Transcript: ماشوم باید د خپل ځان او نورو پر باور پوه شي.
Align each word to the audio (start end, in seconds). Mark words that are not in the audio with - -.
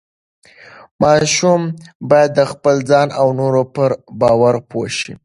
ماشوم 1.01 1.61
باید 2.09 2.31
د 2.39 2.41
خپل 2.51 2.75
ځان 2.89 3.07
او 3.19 3.27
نورو 3.39 3.63
پر 3.75 3.89
باور 4.21 4.55
پوه 4.69 4.87
شي. 4.99 5.13